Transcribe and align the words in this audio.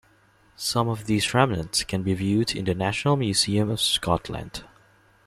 Some 0.55 0.89
of 0.89 1.05
these 1.05 1.31
remnants 1.31 1.83
can 1.83 2.01
be 2.01 2.15
viewed 2.15 2.55
in 2.55 2.65
the 2.65 2.73
National 2.73 3.15
Museum 3.17 3.69
of 3.69 3.79
Scotland. 3.79 4.63